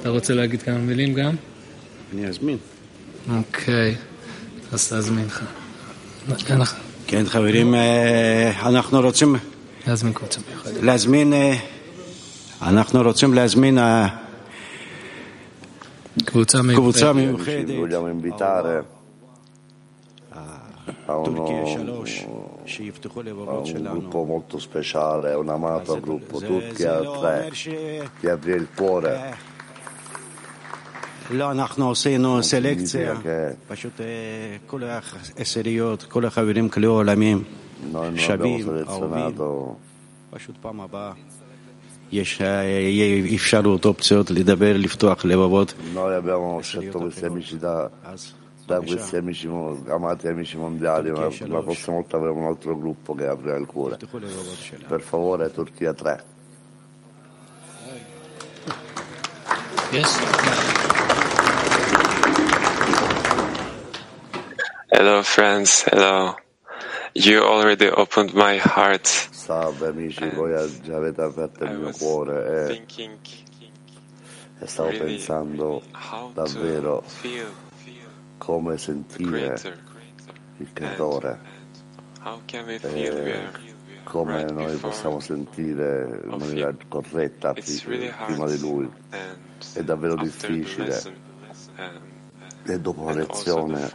אתה 0.00 0.08
רוצה 0.08 0.34
להגיד 0.34 0.62
כמה 0.62 0.78
מילים 0.78 1.14
גם? 1.14 1.34
אני 2.14 2.26
אזמין. 2.26 2.56
אוקיי, 3.28 3.94
אז 4.72 4.92
תזמין 4.92 5.26
לך. 5.26 5.44
כן, 7.06 7.24
חברים, 7.26 7.74
אה, 7.74 8.52
אנחנו 8.66 9.00
רוצים 9.00 9.36
להזמין 9.86 10.12
קבוצה 10.12 10.40
מיוחדת. 10.50 10.82
להזמין, 10.82 11.32
אה, 11.32 11.56
אנחנו 12.62 13.02
רוצים 13.02 13.34
להזמין 13.34 13.78
אה, 13.78 14.08
קבוצה 16.24 16.58
קבוצה 16.76 17.12
מיוחדת. 17.12 17.46
Ci 17.46 17.70
מיוחדת, 17.70 17.90
vogliamo 17.90 18.24
invitare 18.26 18.82
a 20.32 20.36
טורקיה 21.06 21.64
uno, 21.64 21.68
שלוש, 21.78 22.24
שיפתחו 22.66 23.20
a 23.20 23.24
לבבות 23.24 23.64
un 23.66 23.68
שלנו. 23.68 23.90
gruppo 23.90 24.24
molto 24.24 24.58
speciale, 24.60 25.34
un 25.34 25.48
amato 25.50 26.00
gruppo 26.00 26.38
זה- 26.38 26.46
Turchia 26.48 26.76
זה 26.76 27.04
3 27.04 27.06
אומר 27.16 27.48
ש... 27.52 27.68
di 28.22 28.26
aprire 28.26 28.56
il 28.56 28.80
cuore. 28.80 29.34
לא, 31.30 31.50
אנחנו 31.50 31.90
עשינו 31.90 32.42
סלקציה, 32.42 33.14
פשוט 33.68 34.00
אה, 34.00 34.06
כל 34.66 34.80
העשיריות, 34.84 36.02
כל 36.02 36.24
החברים 36.26 36.68
כלי 36.68 36.86
עולמים, 36.86 37.42
שווים, 38.16 38.68
אהובים, 38.88 39.36
פשוט 40.30 40.54
פעם 40.60 40.80
הבאה. 40.80 41.12
יש 42.12 42.40
אה, 42.42 43.34
אפשרות, 43.34 43.84
אופציות 43.84 44.30
לדבר, 44.30 44.76
לפתוח 44.76 45.24
לבבות, 45.24 45.74
amati 49.88 50.28
amici 50.28 50.56
mondiali, 50.56 51.10
ma 51.10 51.22
la 51.22 51.62
prossima 51.62 51.96
volta 51.96 52.16
avremo 52.16 52.38
un 52.40 52.46
altro 52.46 52.78
gruppo 52.78 53.14
che 53.14 53.26
aprirà 53.26 53.56
il 53.56 53.66
cuore. 53.66 53.98
Per 54.86 55.00
favore, 55.00 55.50
Turchia 55.50 55.92
3. 55.92 56.24
Yes. 59.92 60.78
Hello, 64.92 65.22
friends. 65.22 65.84
Hello. 65.84 66.34
You 67.14 67.44
already 67.44 67.88
opened 67.88 68.34
my 68.34 68.58
heart. 68.58 69.06
Salve 69.06 69.86
amici, 69.86 70.28
voi 70.30 70.50
già 70.82 70.96
avete 70.96 71.22
aperto 71.22 71.62
il 71.62 71.78
mio 71.78 71.90
cuore 71.92 72.66
e, 72.66 72.66
thinking 72.74 73.18
e 74.58 74.66
stavo 74.66 74.88
really 74.88 75.14
pensando 75.14 75.80
how 75.92 76.32
davvero 76.32 77.02
feel, 77.06 77.52
feel 77.84 78.00
come 78.38 78.76
sentire 78.78 79.54
il 80.56 80.72
creatore, 80.72 81.38
e 82.82 83.48
come 84.02 84.42
right 84.42 84.50
noi 84.50 84.76
possiamo 84.76 85.20
sentire 85.20 86.20
in 86.24 86.36
maniera 86.36 86.74
corretta 86.88 87.54
really 87.86 88.12
prima 88.26 88.46
di 88.46 88.58
lui. 88.58 88.90
And 89.10 89.38
È 89.72 89.84
davvero 89.84 90.16
difficile 90.16 90.86
lesson, 90.86 91.14
um, 91.78 92.72
e 92.72 92.80
dopo 92.80 93.04
la 93.04 93.10
and 93.10 93.18
lezione 93.20 93.90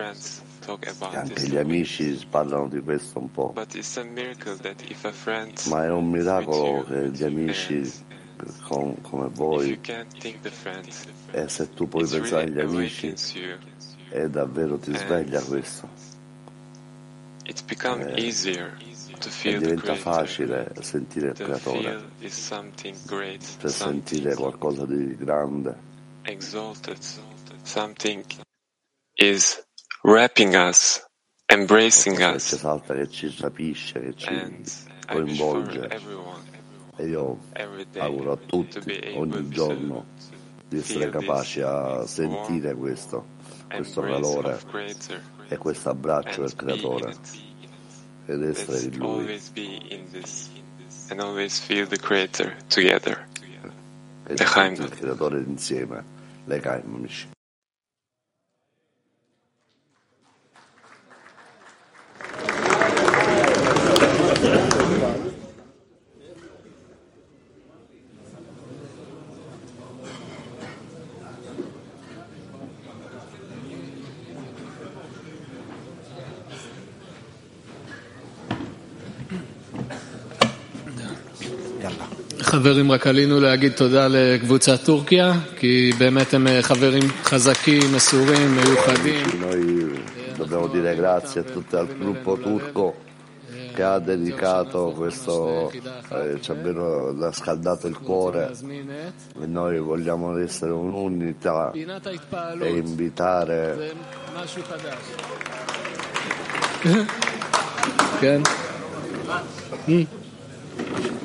e 0.68 1.16
anche 1.16 1.48
gli 1.48 1.58
amici 1.58 2.20
parlano 2.30 2.68
di 2.68 2.80
questo 2.82 3.20
un 3.20 3.32
po', 3.32 3.54
ma 5.68 5.84
è 5.84 5.90
un 5.90 6.10
miracolo 6.10 6.84
che 6.84 7.10
gli 7.10 7.24
amici 7.24 7.92
com- 8.64 9.00
come 9.02 9.30
voi 9.32 9.80
e 11.32 11.48
se 11.48 11.74
tu 11.74 11.88
puoi 11.88 12.08
pensare 12.08 12.44
agli 12.44 12.60
amici 12.60 13.14
e 14.10 14.30
davvero 14.30 14.78
ti 14.78 14.96
sveglia 14.96 15.42
questo. 15.42 16.14
Eh, 17.48 17.54
e 19.44 19.58
diventa 19.58 19.96
facile 19.96 20.74
sentire 20.82 21.28
il 21.28 21.34
creatore 21.34 22.04
per 22.18 23.72
sentire 23.72 24.34
qualcosa 24.34 24.86
di 24.86 25.16
grande. 25.16 25.94
exalted, 26.28 26.98
something 27.64 28.26
is 29.18 29.62
wrapping 30.06 30.54
us, 30.54 31.04
embracing 31.48 32.16
qualcosa 32.18 32.34
che 32.34 32.40
ci 32.40 32.54
us, 32.54 32.60
salta, 32.60 32.94
che 32.94 33.10
ci 33.10 33.36
rapisce, 33.40 34.00
che 34.00 34.14
ci 34.16 34.64
coinvolge. 35.08 35.90
e 36.98 37.06
io 37.08 37.40
auguro 37.98 38.34
a 38.34 38.38
tutti 38.38 39.14
ogni 39.16 39.50
giorno 39.50 40.06
di 40.68 40.78
essere 40.78 41.10
capaci 41.10 41.62
a 41.62 42.06
sentire 42.06 42.76
questo, 42.76 43.26
questo 43.68 44.02
calore 44.02 44.60
e 45.48 45.58
questo 45.58 45.90
abbraccio 45.90 46.42
del 46.42 46.56
creatore 46.56 47.16
ed 48.28 48.44
essere 48.44 48.80
in 48.82 48.98
lui. 48.98 49.42
and 51.10 51.20
always 51.20 51.60
feel 51.60 51.88
the 51.88 51.98
Creator 51.98 52.56
together. 52.68 53.28
e 54.28 54.34
il 54.34 54.90
creatore 54.90 55.40
insieme, 55.40 56.04
le 56.46 56.60
amici. 56.62 57.35
חברים, 82.65 82.93
רק 82.93 83.07
עלינו 83.07 83.41
להגיד 83.41 83.73
תודה 83.73 84.09
לקבוצת 84.09 84.85
טורקיה, 84.85 85.33
כי 85.57 85.91
באמת 85.99 86.35
הם 86.35 86.47
אה, 86.47 86.63
חברים 86.63 87.03
חזקים, 87.25 87.83
מסורים, 87.95 88.57
מיוחדים. 88.57 89.27
Noi 89.41 89.81
dobbiamo 90.39 90.69
dire 90.69 90.95
grazie 90.95 91.41
a 91.41 91.45
tutto 91.45 91.79
al 91.79 91.89
gruppo 91.99 92.39
turco 92.39 92.95
che 93.75 93.83
ha 93.83 93.99
dedicato 93.99 94.93
questo, 94.97 95.71
eh, 95.71 96.41
ci 96.41 96.51
ha 96.51 97.33
scaldato 97.33 97.87
il 97.87 97.99
cuore 97.99 98.53
e 99.43 99.47
noi 99.47 99.79
vogliamo 99.79 100.37
essere 100.39 100.73
un'unità 100.73 101.71
e 102.61 102.69
invitare 102.69 103.95
כן? 108.21 108.43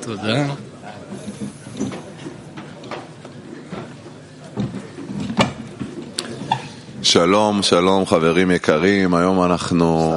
תודה. 0.02 0.69
שלום, 7.11 7.63
שלום 7.63 8.07
חברים 8.07 8.51
יקרים, 8.51 9.15
היום 9.15 9.43
אנחנו... 9.43 10.13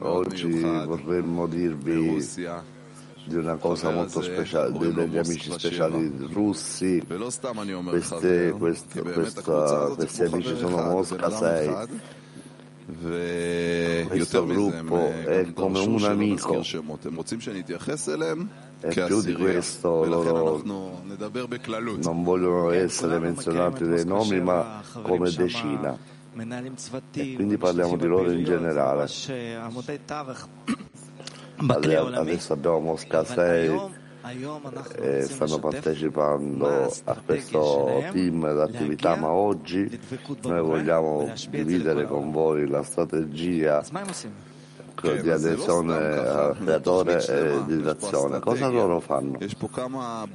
Oggi 0.00 0.60
vorremmo 0.90 1.48
dirvi 1.48 2.24
di 3.30 3.34
una 3.34 3.56
cosa 3.56 3.90
molto 3.90 4.22
speciale, 4.22 4.70
degli 4.78 5.18
amici 5.18 5.50
speciali 5.50 6.02
russi. 6.32 7.02
Queste, 7.04 8.54
queste, 8.56 9.02
questa, 9.02 9.42
questi 9.96 10.22
amici 10.22 10.56
sono 10.56 10.76
Mosca 10.82 11.30
6. 11.30 11.66
Questo 14.06 14.46
gruppo 14.46 15.00
è 15.36 15.52
come 15.52 15.80
un 15.80 16.04
amico 16.04 16.62
e 18.80 19.04
più 19.06 19.20
di 19.22 19.32
questo 19.34 20.04
loro 20.04 20.62
non 20.64 22.22
vogliono 22.22 22.70
essere 22.70 23.18
menzionati 23.18 23.84
dei 23.84 24.04
nomi 24.04 24.40
ma 24.40 24.82
come 25.02 25.30
decina. 25.30 25.96
E 27.12 27.34
quindi 27.34 27.56
parliamo 27.56 27.96
di 27.96 28.06
loro 28.06 28.30
in 28.30 28.44
generale. 28.44 29.08
Adesso 31.56 32.52
abbiamo 32.52 32.78
Mosca 32.78 33.24
6 33.24 33.80
e 35.00 35.22
stanno 35.22 35.58
partecipando 35.58 36.92
a 37.04 37.20
questo 37.24 38.04
team 38.12 38.52
d'attività 38.52 39.16
ma 39.16 39.30
oggi 39.30 39.98
noi 40.42 40.60
vogliamo 40.60 41.32
dividere 41.48 42.06
con 42.06 42.30
voi 42.30 42.68
la 42.68 42.82
strategia 42.82 43.82
di 45.00 45.30
adesione 45.30 45.96
al 45.96 46.56
creatore 46.58 47.24
e 47.26 47.64
di 47.66 47.88
azione. 47.88 48.40
Cosa 48.40 48.68
loro 48.68 49.00
fanno? 49.00 49.38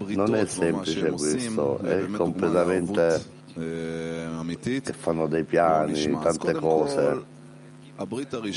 Non 0.08 0.36
è 0.36 0.46
semplice 0.46 1.12
questo, 1.12 1.80
è 1.80 2.06
completamente 2.08 3.42
che 3.54 4.94
fanno 4.94 5.28
dei 5.28 5.44
piani, 5.44 6.18
tante 6.22 6.54
cose, 6.54 7.24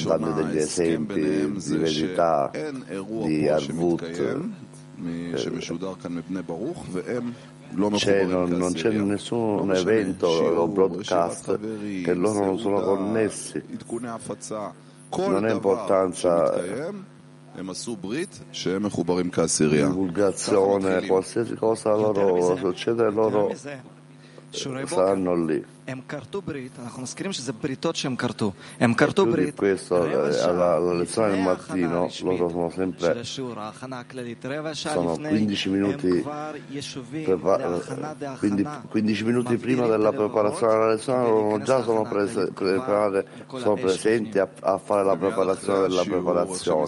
danno 0.04 0.32
degli 0.32 0.58
esempi 0.58 1.52
di 1.52 1.76
verità, 1.76 2.50
di 2.52 3.48
Arvut. 3.48 4.38
C'è, 7.96 8.24
non, 8.24 8.48
non, 8.50 8.72
c'è 8.72 8.90
nessun 8.90 9.74
evento 9.74 10.28
o 10.28 10.68
broadcast 10.68 11.58
che 12.02 12.14
loro 12.14 12.44
non 12.44 12.58
sono 12.58 12.80
connessi 12.80 13.60
non 15.16 15.44
ha 15.44 15.50
importanza 15.50 16.52
divulgazione, 19.88 21.06
qualsiasi 21.06 21.54
cosa 21.54 21.94
loro 21.94 22.56
succede, 22.56 23.10
loro 23.10 23.50
saranno 24.50 25.44
lì. 25.44 25.64
E 29.42 29.44
di 29.44 29.52
questo, 29.52 30.04
eh, 30.04 30.40
alla, 30.42 30.74
alla 30.74 30.92
lezione 30.92 31.30
del 31.30 31.40
mattino, 31.42 32.10
loro 32.22 32.48
sono 32.48 32.70
sempre, 32.70 33.24
sono 34.92 35.16
15 35.16 35.68
minuti, 35.70 36.08
eh, 36.08 37.36
Quindi, 38.38 38.66
15 38.88 39.24
minuti 39.24 39.56
prima 39.58 39.86
della 39.86 40.10
preparazione 40.12 40.72
della 40.72 40.88
lezione, 40.94 41.28
loro 41.28 41.62
già 41.62 41.82
sono, 41.82 42.02
prese- 42.02 42.50
preparate, 42.52 43.26
sono 43.46 43.74
presenti 43.74 44.38
a, 44.38 44.48
a, 44.60 44.78
fare 44.78 45.04
la 45.04 45.16
preparazione 45.16 45.88
della 45.88 46.02
preparazione. 46.02 46.86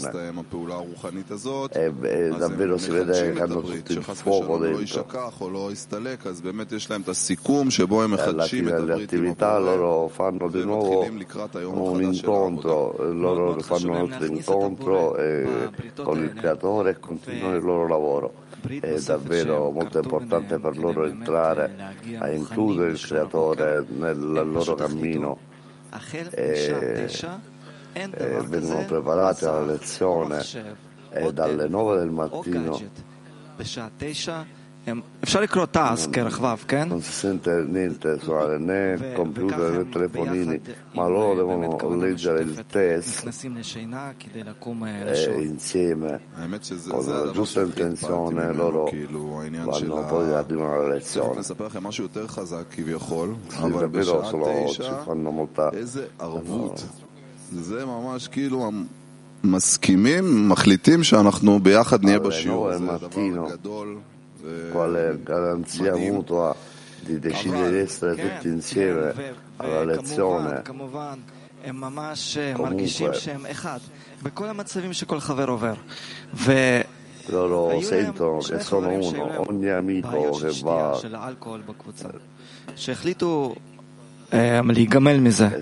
E, 1.79 1.93
e 2.03 2.27
eh, 2.27 2.29
davvero 2.31 2.77
si 2.79 2.91
vede 2.91 3.33
che 3.33 3.41
hanno 3.41 3.61
tutto 3.61 3.93
il 3.93 4.03
fuoco 4.03 4.59
dentro. 4.59 5.07
alla 8.31 8.45
fine 8.45 8.87
le 8.89 9.03
attività 9.03 9.59
loro 9.59 10.09
fanno 10.09 10.49
di 10.49 10.65
nuovo 10.65 11.03
un 11.03 12.03
incontro, 12.03 12.95
loro 13.13 13.61
fanno 13.61 13.91
un 13.91 14.11
altro 14.11 14.27
incontro 14.27 15.17
eh, 15.17 15.71
con 16.03 16.23
il 16.23 16.33
creatore 16.33 16.91
e 16.91 16.99
continuano 16.99 17.57
il 17.57 17.63
loro 17.63 17.87
lavoro. 17.87 18.35
È 18.81 18.99
davvero 19.01 19.71
molto 19.71 20.01
importante 20.01 20.59
per 20.59 20.79
loro 20.79 21.05
entrare 21.07 21.77
a 22.19 22.31
includere 22.31 22.91
il 22.91 23.01
creatore 23.01 23.85
nel 23.89 24.19
loro 24.19 24.75
cammino. 24.75 25.39
E, 26.31 27.09
e 27.93 28.43
vengono 28.47 28.85
preparati 28.85 29.45
alla 29.45 29.65
lezione. 29.65 30.43
E 31.11 31.33
dalle 31.33 31.69
9 31.69 31.99
del 31.99 32.11
mattino 32.11 32.79
אפשר 35.25 35.41
לקרוא 35.41 35.67
תעש 35.67 36.07
כרכבב, 36.07 36.59
כן? 36.69 36.89
Non 36.91 37.01
si 37.01 37.13
sente 37.13 37.51
niente 37.77 38.19
suonare 38.25 38.59
né 38.59 38.79
computer 39.21 39.69
né 39.77 39.89
telefonini, 39.89 40.61
ma 40.93 41.07
loro 41.07 41.35
devono 41.41 41.69
leggere 42.05 42.41
il 42.43 42.65
test 42.67 43.27
e 43.27 43.29
insieme, 45.55 46.21
con 46.89 47.07
la 47.07 47.31
giusta 47.33 47.61
intenzione, 47.63 48.53
loro 48.53 48.91
vanno 49.71 50.05
poi 50.13 50.27
arrivano 50.33 50.73
alla 50.75 50.89
lezione. 50.95 51.43
Sì, 51.43 51.55
davvero 53.85 54.25
solo 54.25 54.47
ci 54.69 54.83
fanno 55.05 55.31
molta... 55.31 55.73
זה 57.53 57.85
ממש 57.85 58.29
כאילו 58.29 58.71
מסכימים, 59.45 60.49
מחליטים 60.49 61.03
שאנחנו 61.03 61.59
ביחד 61.59 62.05
נהיה 62.05 62.19
בשיעור 62.19 62.71
הזה, 62.71 62.93
הדבר 62.93 63.47
הגדול 63.47 63.99
quale 64.71 65.19
garanzia 65.23 65.97
mutua 65.97 66.55
di 67.01 67.19
decidere 67.19 67.71
di 67.71 67.79
essere 67.79 68.15
tutti 68.15 68.49
insieme 68.49 69.35
alla 69.57 69.85
lezione. 69.85 70.63
Comunque, 70.63 71.17
loro 77.27 77.81
sentono 77.81 78.39
che 78.39 78.61
sono 78.61 78.89
uno, 78.89 79.49
ogni 79.49 79.69
amico 79.69 80.31
che 80.31 80.51
va 80.63 80.99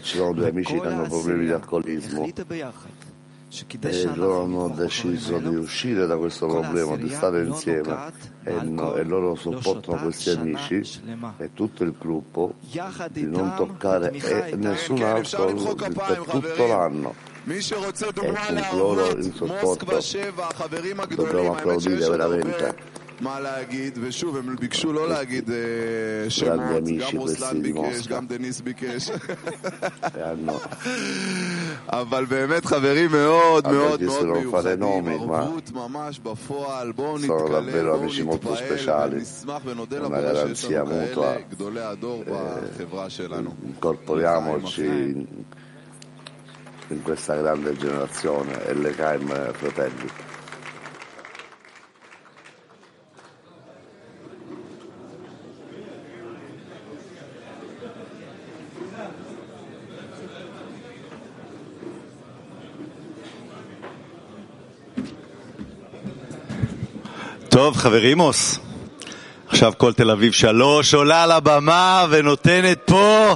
ci 0.01 0.17
sono 0.17 0.33
due 0.33 0.49
amici 0.49 0.79
che 0.79 0.87
hanno 0.87 1.07
problemi 1.09 1.47
di 1.47 1.53
alcolismo 1.53 2.29
e 3.81 4.14
loro 4.14 4.42
hanno 4.42 4.69
deciso 4.69 5.38
di 5.38 5.55
uscire 5.55 6.07
da 6.07 6.16
questo 6.16 6.47
problema, 6.47 6.97
di 6.97 7.09
stare 7.09 7.45
insieme. 7.45 8.12
E, 8.42 8.53
no, 8.62 8.95
e 8.95 9.03
loro 9.05 9.35
supportano 9.35 10.03
questi 10.03 10.31
amici 10.31 10.83
e 11.38 11.51
tutto 11.55 11.83
il 11.85 11.95
gruppo 11.99 12.55
di 13.11 13.27
non 13.27 13.55
toccare 13.57 14.11
nessun 14.57 15.03
alcol 15.03 15.55
per 15.92 16.25
tutto 16.29 16.66
l'anno. 16.66 17.14
E 17.49 17.61
con 18.14 18.79
loro 18.79 19.16
in 19.16 19.33
supporto. 19.33 19.85
Dobbiamo 21.14 21.55
applaudire 21.55 22.09
veramente 22.09 22.95
מה 23.22 23.39
להגיד, 23.39 24.00
ושוב, 24.02 24.38
הם 24.38 24.56
ביקשו 24.56 24.94
לא 24.94 25.10
להגיד 25.10 25.50
שמות, 26.30 26.84
גם 27.00 27.17
רוסלן 27.17 27.62
ביקש, 27.62 28.08
גם 28.08 28.28
דניס 28.28 28.62
ביקש. 28.62 29.12
אבל 31.89 32.26
באמת 32.26 32.65
חברים 32.65 33.12
מאוד 33.12 33.67
מאוד 33.67 34.04
מאוד 34.04 34.26
מיוחדים, 34.26 35.08
ערבות 35.22 35.72
ממש 35.72 36.20
בפועל, 36.20 36.91
בואו 36.91 37.17
נתקלל, 37.17 37.84
בואו 37.84 38.06
נתפעל, 38.34 39.13
ונשמח 39.13 39.62
ונודה 39.65 40.00
לבורא 40.00 40.56
שיש 40.56 40.65
לנו 40.65 40.89
כאלה 41.15 41.38
גדולי 41.52 41.82
הדור 41.82 42.24
בחברה 42.28 43.10
שלנו. 43.10 43.52
Incorporiamoci 43.82 44.89
in 46.94 47.00
questa 47.04 47.36
grande 47.36 47.72
generazione 47.78 48.54
e 48.70 48.74
le 48.74 48.91
Caim 49.00 49.28
fratelli. 49.54 50.10
טוב, 67.56 67.78
חברימוס, 67.78 68.60
עכשיו 69.48 69.74
כל 69.78 69.94
תל 69.94 70.12
אביב 70.12 70.32
שלוש 70.32 70.94
עולה 70.94 71.26
לבמה 71.26 72.06
ונותנת 72.10 72.80
פה 72.86 73.36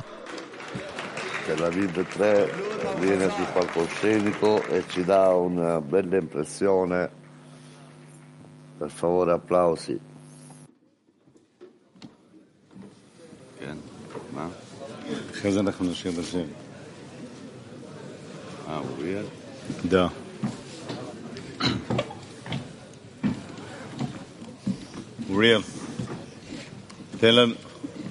תל 1.45 1.63
אביב 1.63 1.91
3 2.13 2.65
viene 2.99 3.29
sul 3.29 3.45
palcoscenico 3.53 4.63
e 4.63 4.84
ci 4.88 5.03
dà 5.03 5.34
una 5.34 5.81
bella 5.81 6.17
impressione. 6.17 7.10
Per 8.77 8.91
favore 8.91 9.31
applausi. 9.31 9.99
אחרי 15.31 15.51
זה 15.51 15.60
אנחנו 15.60 15.86
נשאיר 15.86 16.13
בשם. 16.19 16.47
אה, 18.67 18.77
אוריאל? 18.77 19.25
Да. 19.86 20.08
אוריאל, 25.39 25.62
תן 27.19 27.36
לנו, 27.36 27.53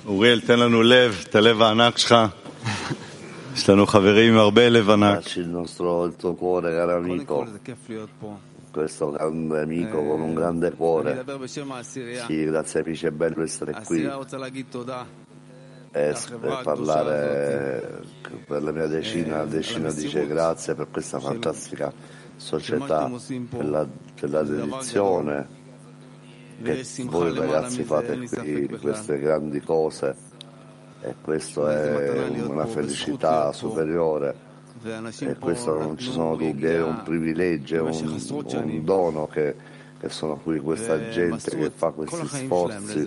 אוריאל, 0.07 0.40
תן 0.40 0.59
לנו 0.59 0.83
לב, 0.83 1.25
את 1.29 1.35
הלב 1.35 1.62
הענק 1.62 1.99
שלך. 1.99 2.14
יש 3.55 3.70
לנו 3.70 3.87
חברים 3.87 4.33
עם 4.33 4.38
הרבה 4.38 4.68
לב 4.68 4.90
ענק. 4.90 5.27
il 5.37 5.49
nostro 5.49 6.07
il 6.07 6.16
tuo 6.16 6.35
cuore, 6.35 6.70
caro 6.73 6.97
amico. 6.97 7.47
Questo 8.73 9.11
grande 9.12 9.61
amico 9.61 9.97
con 10.09 10.20
un 10.20 10.35
grande 10.35 10.73
cuore. 10.73 11.25
Sì, 12.27 12.44
grazie 12.44 12.81
amici, 12.81 13.07
è 13.07 13.11
bello 13.11 13.42
essere 13.42 13.73
qui 13.87 14.09
e, 15.97 16.09
e 16.09 16.14
parlare 16.64 18.03
per 18.49 18.62
la 18.64 18.73
mia 18.73 18.88
decina, 18.88 19.44
decina 19.44 19.92
dice 19.92 20.27
grazie 20.27 20.75
per 20.75 20.88
questa 20.90 21.20
fantastica 21.20 21.92
società, 22.37 23.09
per 23.49 23.68
la, 23.68 23.87
per 24.20 24.31
la 24.31 24.42
dedizione 24.42 25.58
che 26.62 26.86
voi 27.06 27.34
ragazzi 27.36 27.84
fate 27.84 28.17
qui, 28.17 28.67
queste 28.80 29.19
grandi 29.19 29.60
cose 29.62 30.15
e 31.02 31.15
questo 31.22 31.67
è 31.67 32.28
una 32.41 32.65
felicità 32.65 33.52
superiore. 33.54 34.48
E 35.19 35.36
questo 35.38 35.78
non 35.78 35.98
ci 35.98 36.10
sono 36.10 36.36
dubbi, 36.36 36.65
è 36.65 36.82
un 36.82 37.02
privilegio, 37.04 37.84
un, 37.86 38.45
un 38.54 38.84
dono 38.86 39.28
che, 39.28 39.56
che 40.00 40.10
sono 40.10 40.38
qui 40.38 40.60
questa 40.60 41.10
gente 41.10 41.50
che 41.56 41.69
fa 41.69 41.91
questi 41.91 42.28
sforzi 42.28 43.04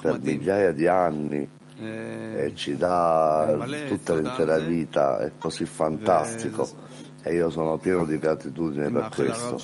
per 0.00 0.18
migliaia 0.20 0.72
di 0.72 0.86
anni 0.88 1.48
e 1.78 2.52
ci 2.54 2.76
dà 2.76 3.56
tutta 3.86 4.14
l'intera 4.14 4.58
vita, 4.58 5.18
è 5.20 5.32
così 5.38 5.64
fantastico. 5.64 6.68
E 7.22 7.34
io 7.34 7.50
sono 7.50 7.76
pieno 7.76 8.04
di 8.04 8.18
gratitudine 8.18 8.90
per 8.90 9.08
questo 9.14 9.58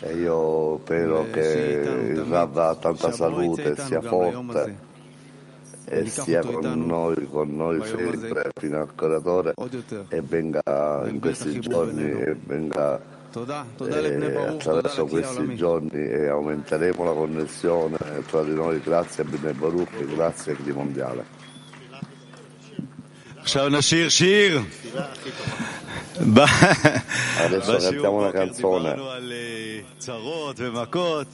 E 0.00 0.12
io 0.14 0.80
spero 0.82 1.26
che 1.30 1.80
il 2.10 2.22
Rav 2.22 2.56
ha 2.58 2.74
tanta 2.74 3.10
salute, 3.12 3.76
sia 3.76 4.00
forte 4.00 4.94
e 5.88 6.06
sia 6.06 6.42
con 6.42 6.84
noi, 6.86 7.28
con 7.30 7.54
noi 7.54 7.80
sempre 7.84 8.50
fino 8.58 8.80
al 8.80 8.94
curatore 8.94 9.54
e 10.08 10.20
venga 10.20 10.62
in 11.06 11.20
questi 11.20 11.60
giorni 11.60 12.10
e 12.10 12.36
venga 12.44 12.98
eh, 12.98 14.36
attraverso 14.48 15.06
questi 15.06 15.54
giorni 15.54 16.02
e 16.02 16.26
aumenteremo 16.26 17.04
la 17.04 17.12
connessione 17.12 17.98
tra 18.26 18.42
di 18.42 18.54
noi 18.54 18.80
grazie 18.80 19.22
a 19.22 19.26
Bine 19.26 19.52
Baruch 19.52 20.04
grazie 20.14 20.52
a 20.52 20.56
Cli 20.56 20.72
Mondiale. 20.72 21.44
עכשיו 23.46 23.68
נשיר 23.68 24.08
שיר. 24.08 24.60
Adesso 26.21 27.77
cantiamo 27.77 28.17
una 28.17 28.31
canzone. 28.31 28.95
צרות 29.97 30.59
ומכות, 30.59 31.27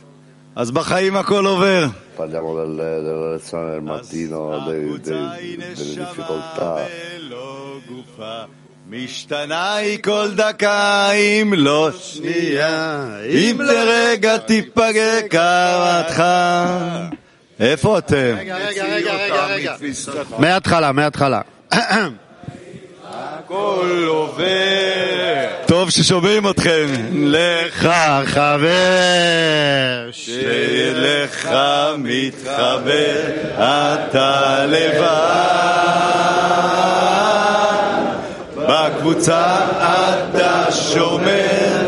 אז 0.55 0.71
בחיים 0.71 1.15
הכל 1.17 1.45
עובר. 1.45 1.87
Parliamo 2.17 2.55
delle, 2.55 3.01
della 3.01 3.31
lezione 3.33 3.71
del 3.71 3.81
mattino, 3.81 4.59
dei, 4.67 4.99
dei, 4.99 5.57
delle 5.57 5.95
difficoltà. 5.95 6.87
משתנה 8.89 9.75
היא 9.75 9.99
כל 10.03 10.27
דקה, 10.35 11.11
אם 11.11 11.53
לא 11.57 11.89
שנייה, 11.91 13.07
אם 13.25 13.61
לרגע 13.61 14.37
תיפגע 14.37 15.21
קרתך. 15.29 16.23
איפה 17.59 17.97
אתם? 17.97 18.35
רגע, 18.37 18.57
רגע, 18.57 18.85
רגע, 18.85 19.45
רגע. 19.45 19.75
מההתחלה, 20.39 20.91
מההתחלה. 20.91 21.41
הכל 23.17 24.05
עובר. 24.07 24.43
טוב 25.65 25.89
ששומעים 25.89 26.49
אתכם. 26.49 26.85
לך 27.13 27.89
חבר, 28.25 28.67
שלך 30.11 31.49
מתחבר, 31.97 33.21
אתה 33.57 34.65
לבד. 34.65 35.57
בקבוצה 38.55 39.55
אתה 39.79 40.71
שומר, 40.71 41.87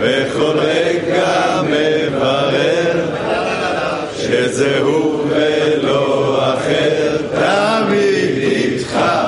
וכל 0.00 0.58
רגע 0.58 1.60
מברר, 1.62 3.06
שזהו 4.16 5.24
ולא 5.28 6.38
אחר, 6.54 7.16
תמיד 7.34 8.38
איתך. 8.38 9.23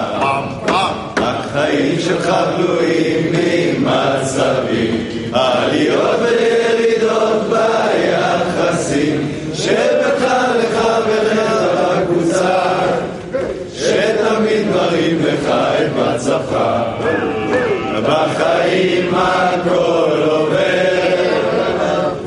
שלך 2.06 2.30
בנויים 2.30 3.32
ממצבים, 3.32 5.06
עליות 5.32 6.16
וירידות 6.20 7.42
ביחסים, 7.50 9.32
שבך 9.54 10.22
לחבריך 10.58 11.40
בקבוצה, 11.74 12.58
שתמיד 13.74 14.66
מראים 14.74 15.22
לך 15.24 15.48
את 15.48 15.90
מצבך. 15.96 16.56
בחיים 18.02 19.14
הכל 19.14 20.22
עובר, 20.30 20.56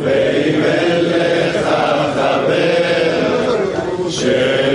ואם 0.04 0.64
אין 0.64 1.06
לך 1.06 1.68
חבר, 2.16 2.50
שלך 4.10 4.69